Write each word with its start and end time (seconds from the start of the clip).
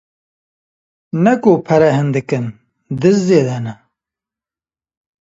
Ne 1.23 1.33
ku 1.43 1.51
pere 1.67 1.89
hindik 1.97 2.29
in, 2.37 2.45
diz 3.01 3.17
zêde 3.27 3.57
ne. 3.65 3.73